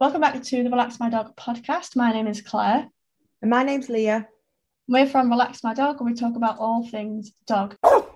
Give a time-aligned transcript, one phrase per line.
[0.00, 1.96] Welcome back to the Relax My Dog podcast.
[1.96, 2.88] My name is Claire.
[3.42, 4.28] And my name's Leah.
[4.86, 7.76] We're from Relax My Dog and we talk about all things dog.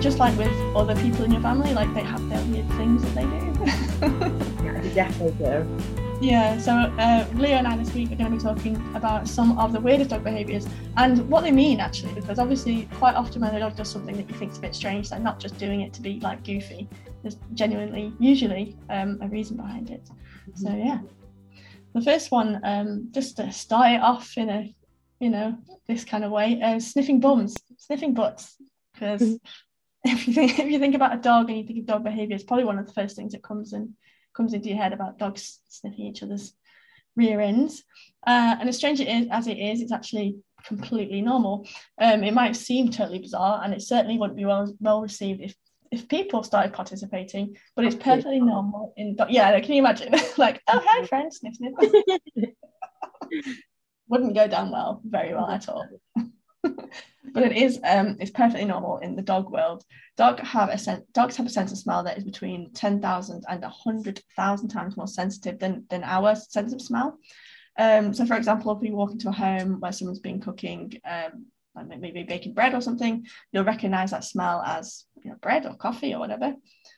[0.00, 3.14] just like with other people in your family, like they have their weird things that
[3.14, 4.64] they do.
[4.64, 5.98] Yeah, they definitely do.
[6.20, 9.56] Yeah, so uh, Leah and I this week are going to be talking about some
[9.56, 10.66] of the weirdest dog behaviours
[10.96, 14.28] and what they mean actually, because obviously quite often when a dog does something that
[14.28, 16.88] you think is a bit strange, they're not just doing it to be like goofy.
[17.22, 20.08] There's genuinely, usually, um, a reason behind it.
[20.54, 20.98] So yeah,
[21.94, 24.74] the first one, um, just to start it off in a,
[25.20, 28.56] you know, this kind of way, uh, sniffing bums, sniffing butts,
[28.92, 29.38] because
[30.04, 32.34] if you think if you think about a dog and you think of dog behaviour,
[32.34, 33.94] it's probably one of the first things that comes in
[34.36, 36.54] comes into your head about dogs sniffing each other's
[37.16, 37.82] rear ends.
[38.26, 41.66] Uh, and as strange it is, as it is, it's actually completely normal.
[42.00, 45.54] Um, it might seem totally bizarre, and it certainly wouldn't be well well received if
[45.90, 47.56] if people started participating.
[47.74, 48.92] But it's perfectly normal.
[48.96, 50.14] In do- yeah, can you imagine?
[50.36, 51.74] like, oh hi, friend, sniff sniff.
[54.08, 55.86] wouldn't go down well, very well at all.
[57.32, 59.84] but it is um it's perfectly normal in the dog world.
[60.16, 63.62] Dog have a sen- dogs have a sense of smell that is between 10,000 and
[63.62, 67.18] 100,000 times more sensitive than, than our sense of smell.
[67.78, 71.46] Um, so, for example, if we walk into a home where someone's been cooking, um,
[71.76, 75.74] like maybe baking bread or something, you'll recognize that smell as you know, bread or
[75.74, 76.54] coffee or whatever.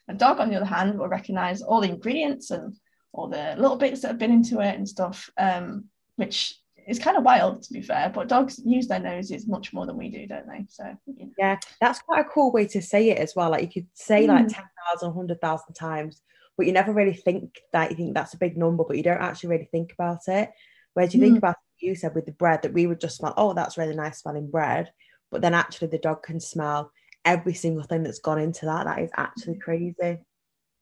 [0.08, 2.74] A dog, on the other hand, will recognize all the ingredients and
[3.12, 7.16] all the little bits that have been into it and stuff, um, which is kind
[7.16, 8.10] of wild to be fair.
[8.14, 10.66] But dogs use their noses much more than we do, don't they?
[10.68, 11.30] So know.
[11.38, 13.50] Yeah, that's quite a cool way to say it as well.
[13.50, 14.54] Like you could say like Mm.
[14.54, 16.22] 10,000, 100,000 times,
[16.56, 19.20] but you never really think that you think that's a big number, but you don't
[19.20, 20.50] actually really think about it.
[20.94, 21.38] Whereas you think Mm.
[21.38, 24.20] about you said with the bread that we would just smell, oh, that's really nice
[24.20, 24.92] smelling bread.
[25.30, 26.92] But then actually the dog can smell
[27.24, 28.84] every single thing that's gone into that.
[28.84, 30.18] That is actually crazy.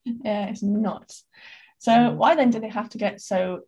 [0.05, 1.25] yeah, it's nuts.
[1.78, 2.17] So Mm.
[2.17, 3.61] why then do they have to get so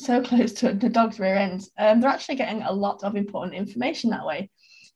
[0.00, 1.70] so close to the dog's rear ends?
[1.78, 4.50] Um, they're actually getting a lot of important information that way.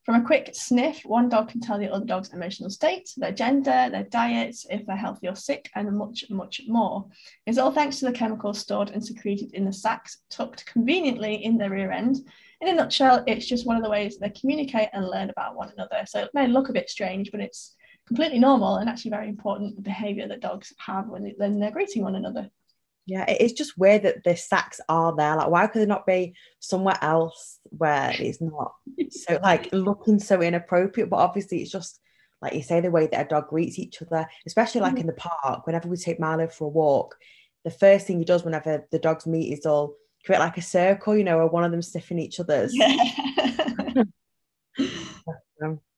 [0.05, 3.89] From a quick sniff, one dog can tell the other dog's emotional state, their gender,
[3.89, 7.07] their diet, if they're healthy or sick, and much, much more.
[7.47, 11.57] It's all thanks to the chemicals stored and secreted in the sacs tucked conveniently in
[11.57, 12.17] their rear end.
[12.61, 15.71] In a nutshell, it's just one of the ways they communicate and learn about one
[15.75, 16.05] another.
[16.05, 19.81] So it may look a bit strange, but it's completely normal and actually very important
[19.81, 22.47] behavior that dogs have when they're greeting one another.
[23.07, 25.35] Yeah, it is just weird that the sacs are there.
[25.35, 28.73] Like, why could they not be somewhere else where it's not
[29.11, 31.09] so like looking so inappropriate?
[31.09, 31.99] But obviously, it's just
[32.41, 35.01] like you say, the way that a dog greets each other, especially like Mhm.
[35.01, 35.65] in the park.
[35.67, 37.15] Whenever we take Milo for a walk,
[37.63, 39.95] the first thing he does whenever the dogs meet is all
[40.25, 42.75] create like a circle, you know, or one of them sniffing each other's.
[42.75, 42.95] Yeah.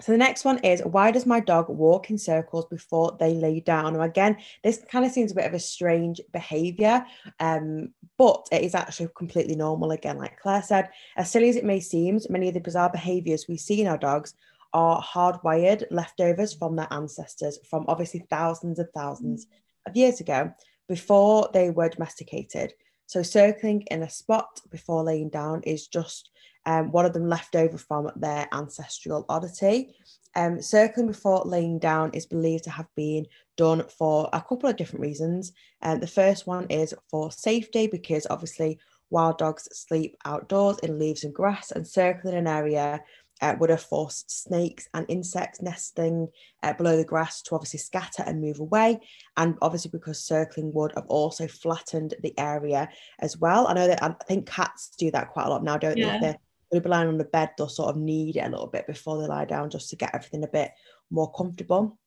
[0.00, 3.60] So the next one is why does my dog walk in circles before they lay
[3.60, 3.94] down?
[3.94, 7.04] Now again, this kind of seems a bit of a strange behavior,
[7.40, 9.92] um, but it is actually completely normal.
[9.92, 13.46] Again, like Claire said, as silly as it may seem, many of the bizarre behaviors
[13.48, 14.34] we see in our dogs
[14.74, 19.46] are hardwired leftovers from their ancestors from obviously thousands and thousands
[19.86, 20.52] of years ago
[20.88, 22.74] before they were domesticated.
[23.06, 26.30] So circling in a spot before laying down is just
[26.66, 29.94] um, one of them left over from their ancestral oddity.
[30.34, 34.76] Um, circling before laying down is believed to have been done for a couple of
[34.76, 35.52] different reasons.
[35.80, 38.78] Um, the first one is for safety, because obviously
[39.08, 43.00] wild dogs sleep outdoors in leaves and grass, and circling an area
[43.40, 46.28] uh, would have forced snakes and insects nesting
[46.62, 48.98] uh, below the grass to obviously scatter and move away.
[49.36, 52.88] And obviously, because circling would have also flattened the area
[53.20, 53.68] as well.
[53.68, 56.06] I know that I think cats do that quite a lot now, don't Yeah.
[56.06, 56.14] they?
[56.14, 56.38] If they're
[56.80, 59.28] be lying on the bed, they'll sort of knead it a little bit before they
[59.28, 60.72] lie down just to get everything a bit
[61.10, 61.98] more comfortable.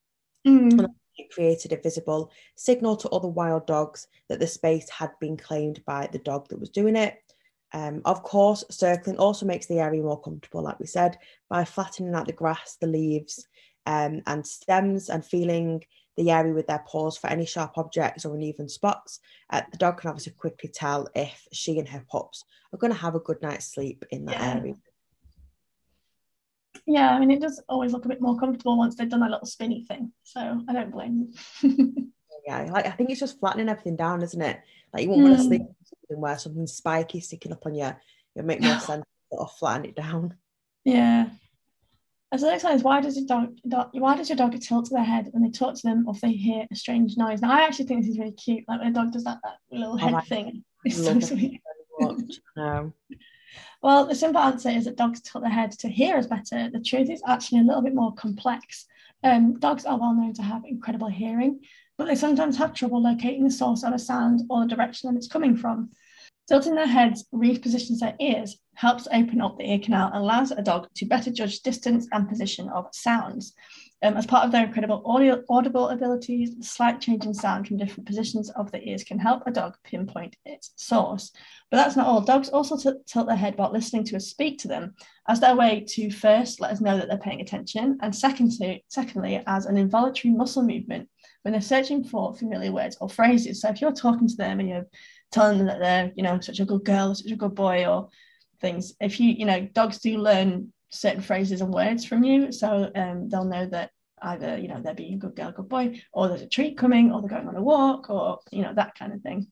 [0.48, 0.88] Mm.
[1.18, 5.83] It created a visible signal to other wild dogs that the space had been claimed
[5.86, 7.18] by the dog that was doing it.
[7.74, 11.18] Um, of course, circling also makes the area more comfortable, like we said,
[11.50, 13.48] by flattening out the grass, the leaves,
[13.86, 15.83] um, and stems, and feeling
[16.19, 19.21] the area with their paws for any sharp objects or uneven spots.
[19.50, 22.44] Uh, the dog can obviously quickly tell if she and her pups
[22.74, 24.54] are going to have a good night's sleep in that Yeah.
[24.56, 24.75] area.
[26.86, 29.31] Yeah, I mean, it does always look a bit more comfortable once they've done that
[29.31, 30.12] little spinny thing.
[30.24, 31.31] So I don't blame
[31.62, 32.13] them.
[32.45, 32.63] yeah.
[32.63, 34.60] Like I think it's just flattening everything down, isn't it?
[34.94, 35.30] Like you won't mm.
[35.30, 37.92] want to sleep something where something spiky sticking up on you.
[38.36, 40.36] It'll make more sense to flatten it down.
[40.83, 41.30] Yeah.
[42.31, 44.59] And so the next one is why does your dog, dog why does your dog
[44.59, 47.41] tilt their head when they talk to them or if they hear a strange noise?
[47.41, 48.65] Now I actually think this is really cute.
[48.67, 50.63] Like when a dog does that, that little head oh, thing.
[50.85, 51.61] It's so sweet.
[52.55, 52.93] no.
[53.81, 56.69] Well, the simple answer is that dogs tilt their head to hear us better.
[56.69, 58.85] The truth is actually a little bit more complex.
[59.23, 61.61] Um, dogs are well known to have incredible hearing,
[61.97, 65.17] but they sometimes have trouble locating the source of a sound or the direction that
[65.17, 65.91] it's coming from.
[66.49, 70.63] Tilting their heads repositions their ears, helps open up the ear canal, and allows a
[70.63, 73.53] dog to better judge distance and position of sounds.
[74.01, 77.77] Um, as part of their incredible audio, audible abilities, the slight change in sound from
[77.77, 81.31] different positions of the ears can help a dog pinpoint its source.
[81.69, 82.21] But that's not all.
[82.21, 84.95] Dogs also t- tilt their head while listening to us speak to them
[85.27, 89.43] as their way to first let us know that they're paying attention, and secondly, secondly
[89.45, 91.09] as an involuntary muscle movement
[91.43, 93.61] when they're searching for familiar words or phrases.
[93.61, 94.87] So if you're talking to them and you're
[95.31, 98.09] telling them that they're, you know, such a good girl, such a good boy, or
[98.61, 98.93] things.
[98.99, 103.29] If you, you know, dogs do learn certain phrases and words from you, so um,
[103.29, 103.91] they'll know that
[104.21, 107.11] either, you know, they're being a good girl, good boy, or there's a treat coming,
[107.11, 109.47] or they're going on a walk, or you know, that kind of thing.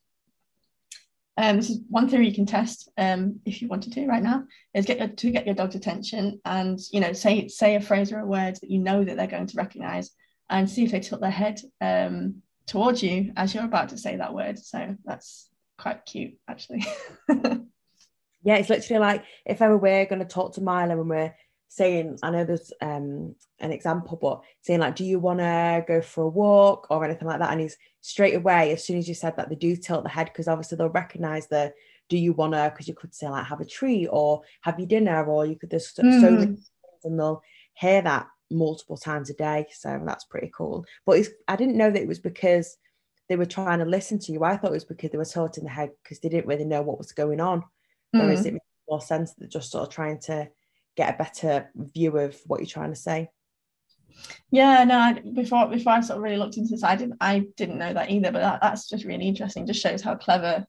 [1.39, 4.45] Um, this is one theory you can test um, if you wanted to right now
[4.73, 8.11] is get your, to get your dog's attention and you know say say a phrase
[8.11, 10.09] or a word that you know that they're going to recognize
[10.49, 14.17] and see if they tilt their head um, towards you as you're about to say
[14.17, 14.57] that word.
[14.57, 15.46] So that's
[15.77, 16.85] quite cute actually.
[18.43, 21.35] yeah, it's literally like if ever we're going to talk to Milo and we're
[21.69, 26.01] saying, I know there's um, an example, but saying like, do you want to go
[26.01, 27.51] for a walk or anything like that?
[27.51, 30.27] And he's straight away, as soon as you said that, they do tilt the head
[30.27, 31.73] because obviously they'll recognize the,
[32.09, 34.87] do you want to, because you could say like, have a treat or have your
[34.87, 36.21] dinner, or you could, there's so, mm.
[36.21, 36.69] so many things
[37.03, 39.65] and they'll hear that multiple times a day.
[39.71, 40.85] So that's pretty cool.
[41.05, 42.77] But I didn't know that it was because
[43.29, 44.43] they were trying to listen to you.
[44.43, 46.81] I thought it was because they were in the head because they didn't really know
[46.81, 47.61] what was going on.
[48.15, 48.21] Mm.
[48.21, 50.49] Whereas it makes more sense that just sort of trying to
[50.95, 53.29] get a better view of what you're trying to say.
[54.49, 54.97] Yeah, no.
[54.97, 57.93] I, before before I sort of really looked into this, I didn't I didn't know
[57.93, 58.31] that either.
[58.31, 59.67] But that, that's just really interesting.
[59.67, 60.65] Just shows how clever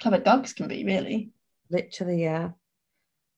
[0.00, 1.30] clever dogs can be, really.
[1.70, 2.50] Literally, yeah.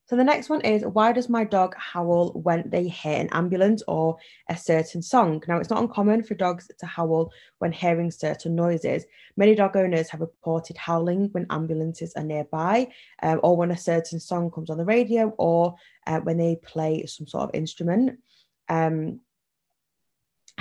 [0.05, 3.81] So the next one is why does my dog howl when they hear an ambulance
[3.87, 4.17] or
[4.49, 5.41] a certain song?
[5.47, 9.05] Now it's not uncommon for dogs to howl when hearing certain noises.
[9.37, 12.89] Many dog owners have reported howling when ambulances are nearby,
[13.21, 17.05] um, or when a certain song comes on the radio, or uh, when they play
[17.05, 18.19] some sort of instrument.
[18.67, 19.21] Um,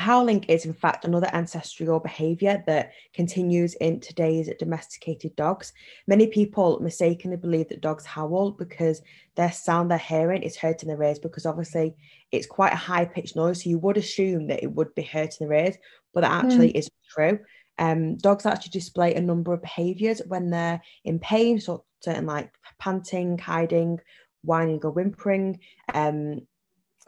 [0.02, 5.72] Howling is, in fact, another ancestral behaviour that continues in today's domesticated dogs.
[6.08, 9.00] Many people mistakenly believe that dogs howl because
[9.36, 11.94] their sound they're hearing is hurting their ears, because obviously
[12.32, 13.62] it's quite a high pitched noise.
[13.62, 15.76] So you would assume that it would be hurting their ears,
[16.12, 16.78] but that actually mm.
[16.78, 17.38] isn't true.
[17.78, 22.52] Um, dogs actually display a number of behaviours when they're in pain, so certain like
[22.80, 24.00] panting, hiding,
[24.42, 25.60] whining, or whimpering.
[25.94, 26.40] Um,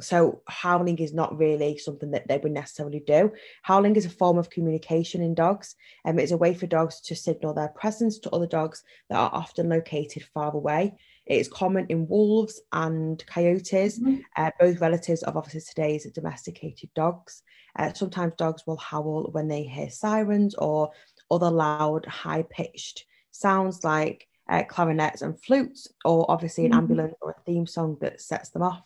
[0.01, 3.33] so howling is not really something that they would necessarily do.
[3.63, 7.15] Howling is a form of communication in dogs, and it's a way for dogs to
[7.15, 10.95] signal their presence to other dogs that are often located far away.
[11.27, 14.17] It is common in wolves and coyotes, mm-hmm.
[14.37, 17.43] uh, both relatives of obviously today's domesticated dogs.
[17.77, 20.91] Uh, sometimes dogs will howl when they hear sirens or
[21.31, 26.81] other loud, high pitched sounds like uh, clarinets and flutes, or obviously an mm-hmm.
[26.81, 28.83] ambulance or a theme song that sets them off.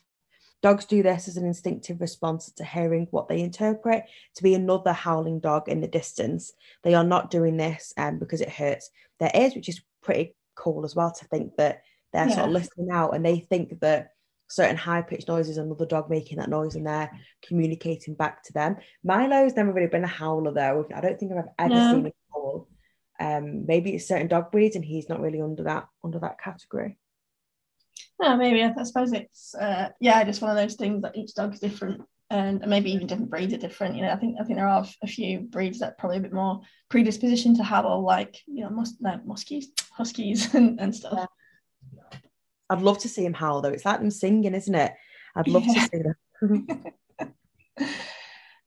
[0.60, 4.92] Dogs do this as an instinctive response to hearing what they interpret to be another
[4.92, 6.52] howling dog in the distance.
[6.82, 10.84] They are not doing this um, because it hurts their ears, which is pretty cool
[10.84, 12.34] as well to think that they're yeah.
[12.34, 14.10] sort of listening out and they think that
[14.48, 17.10] certain high pitched noises, another dog making that noise and they're
[17.46, 18.76] communicating back to them.
[19.04, 20.86] Milo's never really been a howler though.
[20.94, 21.92] I don't think I've ever no.
[21.92, 22.68] seen a howl.
[23.20, 26.96] Um, maybe it's certain dog breeds and he's not really under that under that category.
[28.20, 31.60] Yeah, maybe I suppose it's uh, yeah, just one of those things that each dog's
[31.60, 33.94] different, and maybe even different breeds are different.
[33.94, 36.32] You know, I think I think there are a few breeds that probably a bit
[36.32, 41.28] more predisposition to howl, like you know, mus- no, muskies, huskies, and, and stuff.
[41.94, 42.18] Yeah.
[42.70, 43.70] I'd love to see him howl though.
[43.70, 44.92] It's like them singing, isn't it?
[45.36, 45.74] I'd love yeah.
[45.74, 46.66] to see them.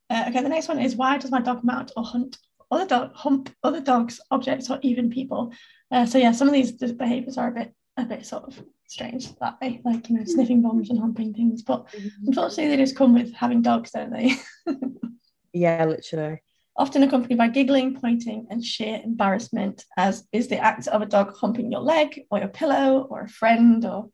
[0.09, 2.37] uh, okay, the next one is why does my dog mount or hunt
[2.71, 5.51] other dog hump other dogs, objects, or even people?
[5.91, 9.33] Uh, so yeah, some of these behaviors are a bit a bit sort of strange
[9.39, 11.61] that way, like you know, sniffing bombs and humping things.
[11.61, 12.27] But mm-hmm.
[12.27, 14.35] unfortunately, they just come with having dogs, don't they?
[15.53, 16.41] yeah, literally.
[16.77, 21.35] Often accompanied by giggling, pointing, and sheer embarrassment, as is the act of a dog
[21.35, 24.09] humping your leg or your pillow or a friend or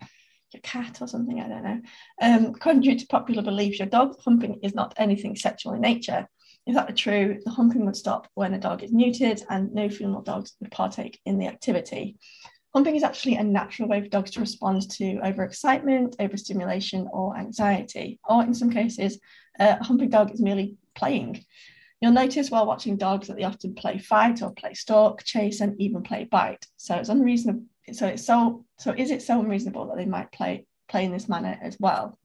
[0.54, 1.82] your cat or something, I don't know.
[2.22, 6.28] Um, contrary to popular beliefs, your dog humping is not anything sexual in nature.
[6.66, 9.90] if that were true, the humping would stop when a dog is neutered and no
[9.90, 12.18] female dogs would partake in the activity.
[12.78, 18.20] Humping is actually a natural way for dogs to respond to overexcitement, overstimulation, or anxiety.
[18.30, 19.20] Or in some cases,
[19.58, 21.44] a humping dog is merely playing.
[22.00, 25.74] You'll notice while watching dogs that they often play fight or play stalk, chase, and
[25.82, 26.68] even play bite.
[26.76, 27.64] So it's unreasonable.
[27.94, 31.28] So it's so so is it so unreasonable that they might play play in this
[31.28, 32.20] manner as well?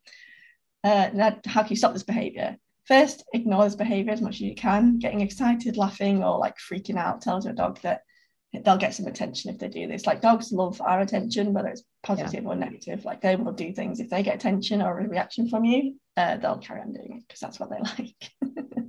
[0.85, 2.59] Uh, now, how can you stop this behavior?
[2.85, 4.99] First, ignore this behavior as much as you can.
[4.99, 8.02] Getting excited, laughing, or like freaking out tells your dog that
[8.52, 10.06] they'll get some attention if they do this.
[10.06, 12.50] Like dogs love our attention, whether it's positive yeah.
[12.50, 13.04] or negative.
[13.04, 16.37] Like they will do things if they get attention or a reaction from you, uh,
[16.37, 18.85] they'll carry on doing it because that's what they like.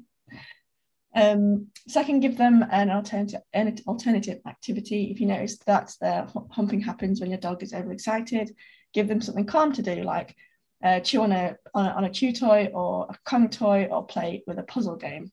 [1.16, 5.12] um, second, give them an alternative an alternative activity.
[5.12, 8.54] If you notice that the humping happens when your dog is overexcited,
[8.94, 10.36] give them something calm to do, like
[10.84, 14.06] uh, chew on a, on a on a chew toy or a Kong toy or
[14.06, 15.32] play with a puzzle game.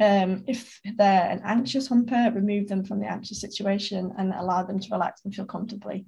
[0.00, 4.80] Um, if they're an anxious humper, remove them from the anxious situation and allow them
[4.80, 6.06] to relax and feel comfortably.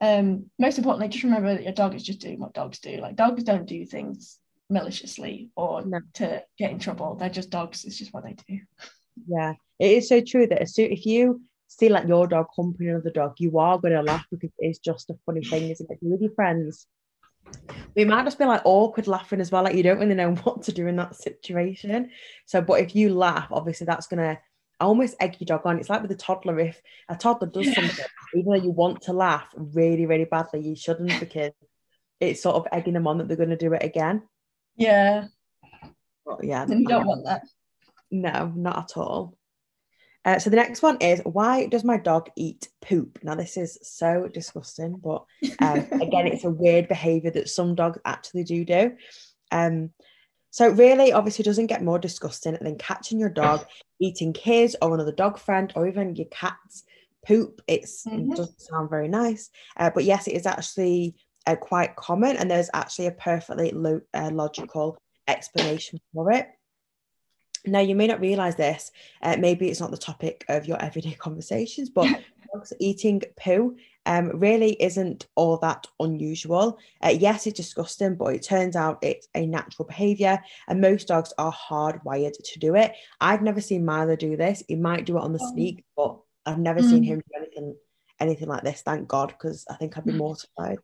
[0.00, 2.96] Um, most importantly, just remember that your dog is just doing what dogs do.
[2.98, 4.38] Like dogs don't do things
[4.68, 6.00] maliciously or no.
[6.14, 7.14] to get in trouble.
[7.14, 7.84] They're just dogs.
[7.84, 8.60] It's just what they do.
[9.26, 13.34] Yeah, it is so true that if you see like your dog humping another dog,
[13.38, 15.98] you are going to laugh because it's just a funny thing, isn't it?
[16.02, 16.86] with your friends,
[17.94, 19.64] we might just be like awkward laughing as well.
[19.64, 22.10] Like you don't really know what to do in that situation.
[22.44, 24.38] So, but if you laugh, obviously that's gonna
[24.80, 25.78] almost egg your dog on.
[25.78, 26.60] It's like with a toddler.
[26.60, 30.76] If a toddler does something, even though you want to laugh really, really badly, you
[30.76, 31.52] shouldn't because
[32.20, 34.22] it's sort of egging them on that they're going to do it again.
[34.76, 35.26] Yeah.
[36.24, 36.62] But yeah.
[36.62, 37.42] And you don't want that.
[38.10, 39.35] No, not at all.
[40.26, 43.20] Uh, so the next one is why does my dog eat poop?
[43.22, 45.24] Now this is so disgusting, but
[45.60, 48.96] um, again, it's a weird behaviour that some dogs actually do do.
[49.52, 49.90] Um,
[50.50, 53.66] so really, obviously, doesn't get more disgusting than catching your dog
[54.00, 56.82] eating his or another dog friend or even your cat's
[57.24, 57.62] poop.
[57.68, 58.32] It's, mm-hmm.
[58.32, 61.14] It doesn't sound very nice, uh, but yes, it is actually
[61.46, 66.48] uh, quite common, and there's actually a perfectly lo- uh, logical explanation for it.
[67.66, 68.92] Now, you may not realize this,
[69.22, 72.06] uh, maybe it's not the topic of your everyday conversations, but
[72.54, 76.78] dogs eating poo um, really isn't all that unusual.
[77.02, 81.32] Uh, yes, it's disgusting, but it turns out it's a natural behavior, and most dogs
[81.38, 82.94] are hardwired to do it.
[83.20, 84.62] I've never seen Milo do this.
[84.68, 85.52] He might do it on the oh.
[85.52, 86.88] sneak, but I've never mm.
[86.88, 87.76] seen him do anything
[88.20, 88.82] anything like this.
[88.82, 90.78] Thank God, because I think I'd be mortified.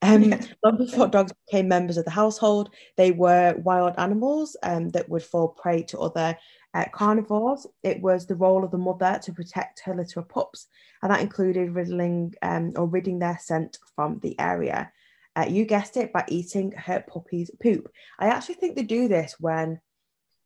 [0.00, 0.32] Um,
[0.64, 5.22] long before dogs became members of the household, they were wild animals um, that would
[5.22, 6.36] fall prey to other
[6.74, 7.66] uh, carnivores.
[7.82, 10.68] It was the role of the mother to protect her litter of pups,
[11.02, 14.92] and that included riddling um, or ridding their scent from the area.
[15.34, 17.90] Uh, you guessed it, by eating her puppy's poop.
[18.18, 19.80] I actually think they do this when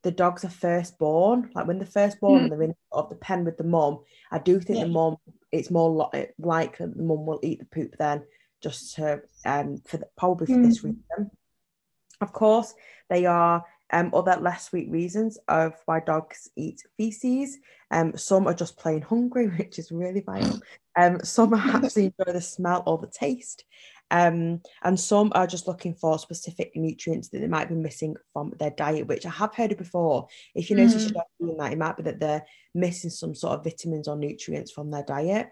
[0.03, 2.43] the dogs are first born, like when they're first born mm.
[2.43, 3.99] and they're in of the pen with the mom.
[4.31, 4.85] I do think yeah.
[4.85, 5.17] the mum,
[5.53, 8.23] it's more li- likely the mum will eat the poop then
[8.61, 10.65] just to um, for the, probably for mm.
[10.65, 11.31] this reason.
[12.19, 12.73] Of course,
[13.09, 17.59] they are um, other less sweet reasons of why dogs eat feces.
[17.91, 20.59] Um, some are just plain hungry, which is really vile.
[20.95, 23.65] Um, some actually enjoy the smell or the taste.
[24.13, 28.53] Um, and some are just looking for specific nutrients that they might be missing from
[28.59, 30.27] their diet, which I have heard of before.
[30.53, 31.13] If you notice mm.
[31.15, 34.71] you're doing that, it might be that they're missing some sort of vitamins or nutrients
[34.71, 35.49] from their diet.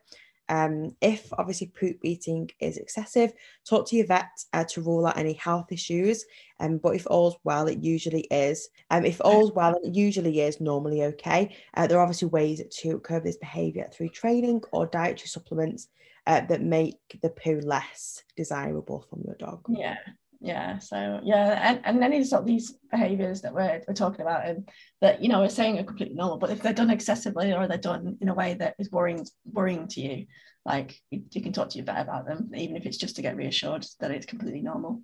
[0.47, 3.33] Um, if obviously poop eating is excessive,
[3.67, 6.23] talk to your vet uh, to rule out any health issues.
[6.59, 8.69] Um, but if all's well, it usually is.
[8.91, 11.55] Um, if all's well, it usually is normally okay.
[11.73, 15.87] Uh, there are obviously ways to curb this behaviour through training or dietary supplements
[16.27, 19.65] uh, that make the poo less desirable from your dog.
[19.69, 19.97] Yeah,
[20.41, 24.45] yeah so yeah and, and any sort of these behaviors that we're, we're talking about
[24.45, 24.67] and
[24.99, 27.77] that you know we're saying are completely normal but if they're done excessively or they're
[27.77, 30.25] done in a way that is worrying worrying to you
[30.65, 33.21] like you, you can talk to your vet about them even if it's just to
[33.21, 35.01] get reassured that it's completely normal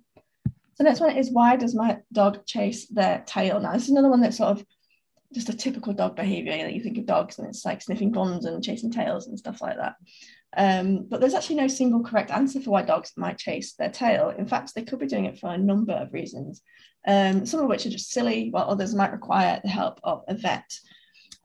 [0.74, 4.10] so next one is why does my dog chase their tail now this is another
[4.10, 4.64] one that sort of
[5.34, 8.44] just a typical dog behavior that you think of dogs and it's like sniffing bums
[8.44, 9.94] and chasing tails and stuff like that
[10.56, 14.30] um, but there's actually no single correct answer for why dogs might chase their tail.
[14.30, 16.62] In fact, they could be doing it for a number of reasons,
[17.06, 20.34] um, some of which are just silly, while others might require the help of a
[20.34, 20.70] vet.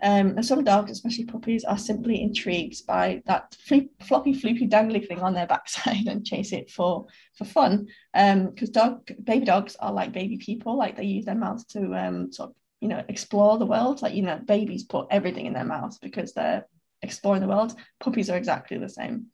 [0.02, 3.56] Um, and some dogs, especially puppies, are simply intrigued by that
[4.02, 7.88] floppy, floopy, dangly thing on their backside and chase it for for fun.
[8.14, 11.94] Because um, dog, baby dogs are like baby people; like they use their mouths to
[11.94, 14.02] um, sort of you know explore the world.
[14.02, 16.66] Like you know, babies put everything in their mouths because they're
[17.02, 17.76] exploring the world.
[18.00, 19.28] Puppies are exactly the same.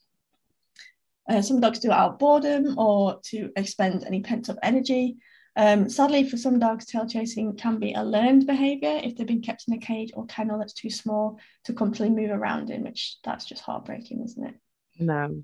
[1.29, 5.17] Uh, some dogs do it out of boredom or to expend any pent up energy.
[5.55, 9.41] Um, sadly, for some dogs, tail chasing can be a learned behaviour if they've been
[9.41, 13.17] kept in a cage or kennel that's too small to comfortably move around in, which
[13.23, 14.55] that's just heartbreaking, isn't it?
[14.99, 15.43] No.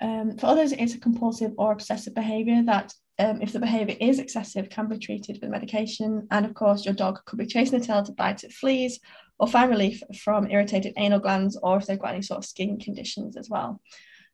[0.00, 4.18] Um, for others, it's a compulsive or obsessive behaviour that, um, if the behaviour is
[4.18, 6.26] excessive, can be treated with medication.
[6.30, 9.00] And of course, your dog could be chasing the tail to bite at fleas
[9.38, 12.78] or find relief from irritated anal glands or if they've got any sort of skin
[12.78, 13.80] conditions as well.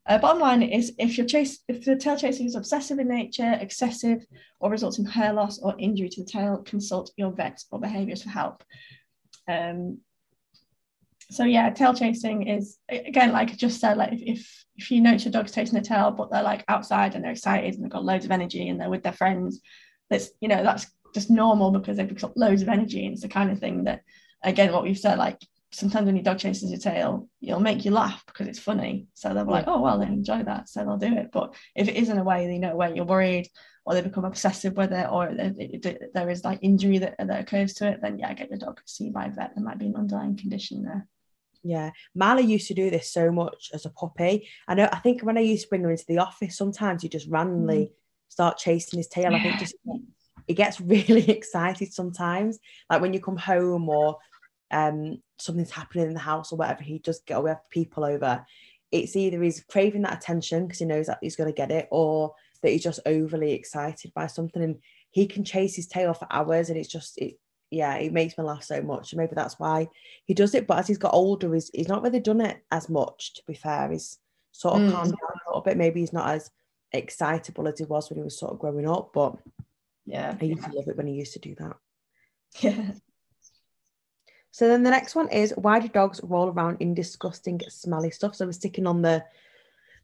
[0.06, 3.56] Uh, bottom line is if your chase if the tail chasing is obsessive in nature,
[3.58, 4.26] excessive,
[4.60, 8.22] or results in hair loss or injury to the tail, consult your vet or behaviours
[8.22, 8.62] for help.
[9.48, 10.00] Um,
[11.34, 15.00] so yeah, tail chasing is again like I just said, like if if, if you
[15.00, 17.90] notice your dog's chasing the tail, but they're like outside and they're excited and they've
[17.90, 19.60] got loads of energy and they're with their friends,
[20.10, 23.28] that's you know that's just normal because they've got loads of energy and it's the
[23.28, 24.02] kind of thing that
[24.42, 25.38] again what we've said like
[25.74, 29.08] sometimes when your dog chases your tail, it'll make you laugh because it's funny.
[29.14, 30.68] So they'll be like, oh, well, they enjoy that.
[30.68, 31.30] So they'll do it.
[31.32, 33.48] But if it is in a way, you know, where you're worried
[33.84, 35.34] or they become obsessive with it or
[36.14, 39.12] there is like injury that, that occurs to it, then yeah, get your dog seen
[39.12, 39.52] by a vet.
[39.54, 41.08] There might be an underlying condition there.
[41.64, 44.48] Yeah, Marley used to do this so much as a puppy.
[44.68, 44.88] I know.
[44.92, 47.86] I think when I used to bring him into the office, sometimes he just randomly
[47.86, 47.90] mm.
[48.28, 49.32] start chasing his tail.
[49.32, 49.38] Yeah.
[49.38, 49.74] I think just
[50.46, 52.58] he gets really excited sometimes,
[52.90, 54.18] like when you come home or
[54.70, 58.44] um, something's happening in the house or whatever, he just get we have people over.
[58.92, 61.88] It's either he's craving that attention because he knows that he's going to get it,
[61.90, 64.76] or that he's just overly excited by something, and
[65.10, 67.38] he can chase his tail for hours, and it's just it.
[67.74, 69.14] Yeah, it makes me laugh so much.
[69.14, 69.88] Maybe that's why
[70.24, 70.66] he does it.
[70.66, 73.54] But as he's got older, he's, he's not really done it as much, to be
[73.54, 73.90] fair.
[73.90, 74.18] He's
[74.52, 74.92] sort of mm.
[74.92, 75.76] calmed down a little bit.
[75.76, 76.50] Maybe he's not as
[76.92, 79.10] excitable as he was when he was sort of growing up.
[79.12, 79.36] But
[80.06, 81.76] yeah, I used to love it when he used to do that.
[82.60, 82.92] Yeah.
[84.52, 88.36] So then the next one is why do dogs roll around in disgusting, smelly stuff?
[88.36, 89.24] So we're sticking on the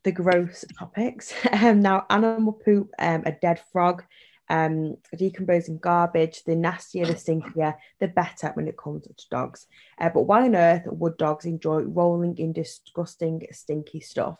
[0.02, 1.32] the gross topics.
[1.52, 4.02] Um, now animal poop, um, a dead frog,
[4.50, 6.42] um, decomposing garbage.
[6.44, 9.66] The nastier, the stinkier, the better when it comes to dogs.
[9.98, 14.36] Uh, but why on earth would dogs enjoy rolling in disgusting, stinky stuff?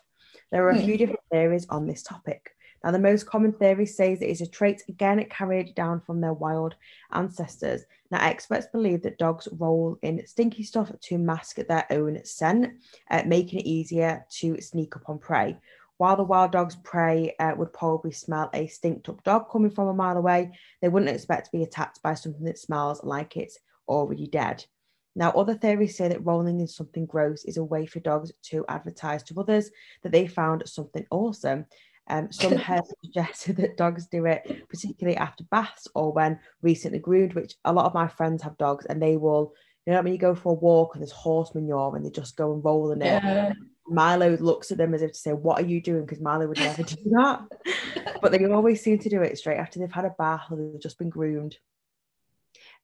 [0.51, 0.97] There are a few hmm.
[0.97, 2.51] different theories on this topic.
[2.83, 6.33] Now, the most common theory says it is a trait again carried down from their
[6.33, 6.75] wild
[7.11, 7.83] ancestors.
[8.09, 12.73] Now, experts believe that dogs roll in stinky stuff to mask their own scent,
[13.09, 15.57] uh, making it easier to sneak up on prey.
[16.01, 19.87] While the wild dog's prey uh, would probably smell a stinked up dog coming from
[19.87, 20.49] a mile away,
[20.81, 24.65] they wouldn't expect to be attacked by something that smells like it's already dead.
[25.15, 28.65] Now, other theories say that rolling in something gross is a way for dogs to
[28.67, 29.69] advertise to others
[30.01, 31.67] that they found something awesome.
[32.07, 37.35] Um, some have suggested that dogs do it particularly after baths or when recently groomed,
[37.35, 39.53] which a lot of my friends have dogs and they will,
[39.85, 42.37] you know, when you go for a walk and there's horse manure and they just
[42.37, 43.23] go and roll in it.
[43.23, 43.53] Yeah.
[43.87, 46.05] Milo looks at them as if to say, What are you doing?
[46.05, 47.41] Because Milo would never do that.
[48.21, 50.81] but they always seem to do it straight after they've had a bath or they've
[50.81, 51.57] just been groomed.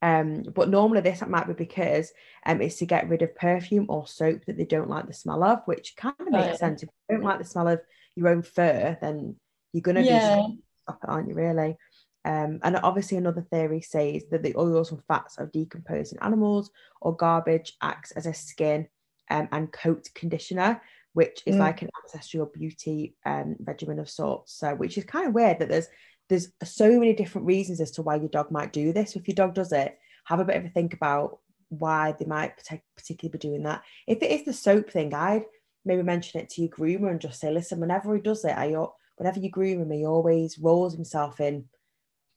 [0.02, 2.12] Um, but normally this might be because
[2.46, 5.44] um, it's to get rid of perfume or soap that they don't like the smell
[5.44, 6.84] of, which kind of makes oh, sense.
[6.84, 7.82] If you don't like the smell of
[8.16, 9.36] your own fur, then
[9.74, 10.36] you're going to yeah.
[10.36, 11.36] do stop it, aren't you?
[11.36, 11.78] Really.
[12.26, 16.70] Um, and obviously, another theory says that the oils and fats of decomposing animals
[17.02, 18.88] or garbage acts as a skin
[19.30, 20.82] um, and coat conditioner,
[21.14, 21.60] which is mm.
[21.60, 24.54] like an ancestral beauty um, regimen of sorts.
[24.54, 25.88] So, which is kind of weird that there's
[26.30, 29.16] there's so many different reasons as to why your dog might do this.
[29.16, 32.54] If your dog does it, have a bit of a think about why they might
[32.96, 33.84] particularly be doing that.
[34.08, 35.46] If it is the soap thing, I'd
[35.86, 38.76] maybe mention it to your groomer and just say, listen, whenever he does it, I
[39.16, 41.66] whenever you groom him, he always rolls himself in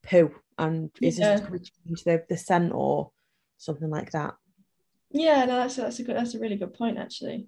[0.02, 1.36] poo and is yeah.
[1.36, 3.10] just change the, the scent or
[3.58, 4.34] something like that.
[5.10, 7.46] Yeah, no, that's a, that's a good that's a really good point actually.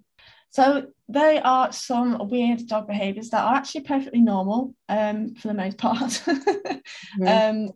[0.49, 5.53] So there are some weird dog behaviours that are actually perfectly normal um, for the
[5.53, 5.97] most part.
[5.97, 7.27] mm-hmm.
[7.27, 7.71] um,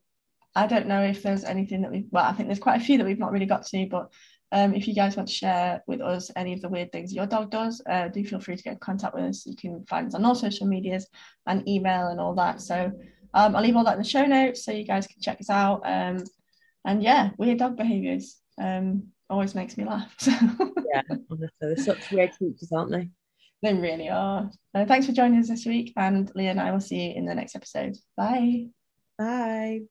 [0.56, 2.98] I don't know if there's anything that we well, I think there's quite a few
[2.98, 4.12] that we've not really got to, but
[4.52, 7.26] um, if you guys want to share with us any of the weird things your
[7.26, 9.46] dog does, uh, do feel free to get in contact with us.
[9.46, 11.08] You can find us on all social medias
[11.46, 12.62] and email and all that.
[12.62, 12.92] So
[13.34, 15.50] um, I'll leave all that in the show notes so you guys can check us
[15.50, 15.82] out.
[15.86, 16.24] Um,
[16.86, 20.14] and yeah, weird dog behaviours um, always makes me laugh.
[20.18, 20.32] So.
[20.94, 23.10] yeah, honestly, they're such weird creatures, aren't they?
[23.64, 24.52] They really are.
[24.74, 27.26] Uh, thanks for joining us this week, and Leah and I will see you in
[27.26, 27.98] the next episode.
[28.16, 28.68] Bye.
[29.18, 29.82] Bye.